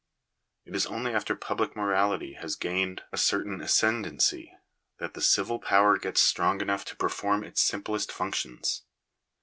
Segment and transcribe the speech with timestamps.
[0.65, 4.51] It is only after public morality has gained a certain ascendancy,
[4.97, 8.81] that the civil power gets strong enough to perform its simplest functions.